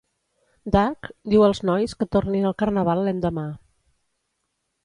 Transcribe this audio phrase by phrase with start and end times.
[0.75, 3.47] Dark diu als nois que tornin al carnaval l'endemà.